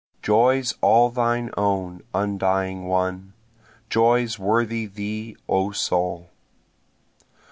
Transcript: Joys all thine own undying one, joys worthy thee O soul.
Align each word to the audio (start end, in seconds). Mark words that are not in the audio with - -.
Joys 0.23 0.73
all 0.81 1.11
thine 1.11 1.51
own 1.55 2.01
undying 2.11 2.85
one, 2.87 3.33
joys 3.87 4.39
worthy 4.39 4.87
thee 4.87 5.37
O 5.47 5.69
soul. 5.73 6.31